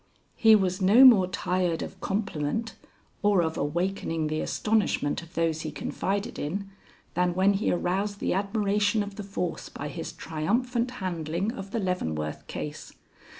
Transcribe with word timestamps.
He 0.35 0.55
was 0.55 0.81
no 0.81 1.05
more 1.05 1.27
tired 1.27 1.83
of 1.83 2.01
compliment 2.01 2.73
or 3.21 3.43
of 3.43 3.55
awakening 3.55 4.25
the 4.25 4.41
astonishment 4.41 5.21
of 5.21 5.35
those 5.35 5.61
he 5.61 5.69
confided 5.71 6.39
in, 6.39 6.71
than 7.13 7.35
when 7.35 7.53
he 7.53 7.71
aroused 7.71 8.19
the 8.19 8.33
admiration 8.33 9.03
of 9.03 9.13
the 9.15 9.23
force 9.23 9.69
by 9.69 9.89
his 9.89 10.11
triumphant 10.11 10.89
handling 11.05 11.51
of 11.51 11.69
the 11.69 11.77
Leavenworth 11.79 12.47
Case. 12.47 12.93